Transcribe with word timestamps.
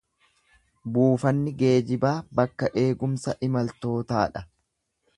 Buufanni 0.95 1.53
geejibaa 1.59 2.15
bakka 2.41 2.73
eeggumsa 2.85 3.39
imaltootaa 3.49 4.29
dha. 4.39 4.49